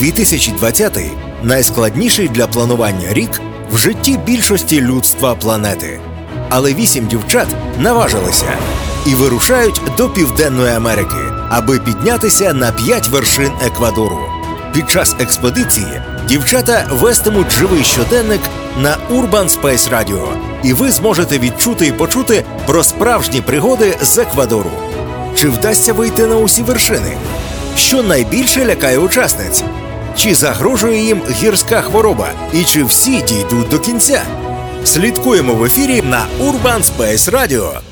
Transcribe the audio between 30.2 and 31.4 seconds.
Чи загрожує їм